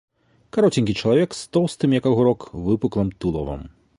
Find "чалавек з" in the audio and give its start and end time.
1.01-1.43